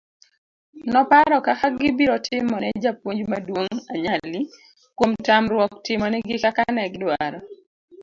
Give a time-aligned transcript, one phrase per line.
[0.93, 4.41] noparo kaka gibiro timone japuonj maduong' anyali
[4.97, 7.39] kuom tamruok timo nigi kaka negidwaro